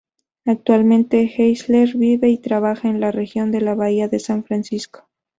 Actualmente 0.45 1.31
Eisler 1.37 1.95
vive 1.95 2.27
y 2.29 2.39
trabaja 2.39 2.87
en 2.89 2.99
la 2.99 3.11
región 3.11 3.51
de 3.51 3.61
la 3.61 3.75
bahía 3.75 4.07
de 4.07 4.17
San 4.17 4.43
Francisco. 4.43 5.07